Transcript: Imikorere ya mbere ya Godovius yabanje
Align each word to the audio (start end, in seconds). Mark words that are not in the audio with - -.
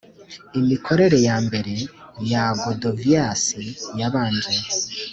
Imikorere 0.59 1.17
ya 1.27 1.37
mbere 1.45 1.73
ya 2.31 2.43
Godovius 2.61 3.43
yabanje 3.99 4.53